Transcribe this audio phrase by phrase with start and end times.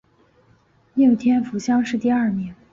[0.95, 2.55] 应天府乡试第二名。